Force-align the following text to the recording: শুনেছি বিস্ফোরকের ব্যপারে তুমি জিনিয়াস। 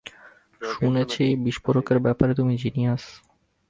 শুনেছি 0.61 1.23
বিস্ফোরকের 1.35 1.97
ব্যপারে 1.99 2.33
তুমি 2.35 2.53
জিনিয়াস। 2.57 3.03